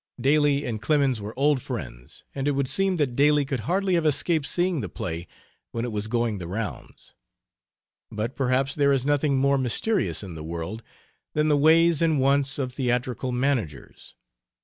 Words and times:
Daly 0.19 0.65
and 0.65 0.81
Clemens 0.81 1.21
were 1.21 1.37
old 1.37 1.61
friends, 1.61 2.23
and 2.33 2.47
it 2.47 2.53
would 2.53 2.67
seem 2.67 2.97
that 2.97 3.15
Daly 3.15 3.45
could 3.45 3.59
hardly 3.69 3.93
have 3.93 4.03
escaped 4.03 4.47
seeing 4.47 4.81
the 4.81 4.89
play 4.89 5.27
when 5.73 5.85
it 5.85 5.91
was 5.91 6.07
going 6.07 6.39
the 6.39 6.47
rounds. 6.47 7.13
But 8.11 8.35
perhaps 8.35 8.73
there 8.73 8.91
is 8.93 9.05
nothing 9.05 9.37
more 9.37 9.59
mysterious 9.59 10.23
in 10.23 10.33
the 10.33 10.43
world 10.43 10.81
than 11.33 11.49
the 11.49 11.55
ways 11.55 12.01
and 12.01 12.19
wants 12.19 12.57
of 12.57 12.73
theatrical 12.73 13.31
managers. 13.31 14.15